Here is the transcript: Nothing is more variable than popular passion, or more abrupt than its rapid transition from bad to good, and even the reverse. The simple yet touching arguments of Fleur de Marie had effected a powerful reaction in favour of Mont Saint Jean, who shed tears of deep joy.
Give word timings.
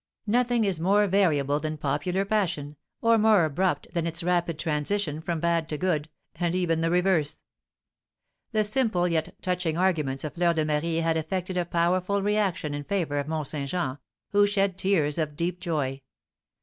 Nothing 0.25 0.63
is 0.63 0.79
more 0.79 1.05
variable 1.05 1.59
than 1.59 1.77
popular 1.77 2.25
passion, 2.25 2.75
or 3.01 3.19
more 3.19 3.45
abrupt 3.45 3.85
than 3.93 4.07
its 4.07 4.23
rapid 4.23 4.57
transition 4.57 5.21
from 5.21 5.39
bad 5.39 5.69
to 5.69 5.77
good, 5.77 6.09
and 6.37 6.55
even 6.55 6.81
the 6.81 6.89
reverse. 6.89 7.39
The 8.51 8.63
simple 8.63 9.07
yet 9.07 9.35
touching 9.43 9.77
arguments 9.77 10.23
of 10.23 10.33
Fleur 10.33 10.53
de 10.55 10.65
Marie 10.65 10.95
had 11.01 11.17
effected 11.17 11.55
a 11.55 11.65
powerful 11.65 12.23
reaction 12.23 12.73
in 12.73 12.83
favour 12.83 13.19
of 13.19 13.27
Mont 13.27 13.45
Saint 13.45 13.69
Jean, 13.69 13.99
who 14.31 14.47
shed 14.47 14.75
tears 14.75 15.19
of 15.19 15.35
deep 15.37 15.59
joy. 15.59 16.01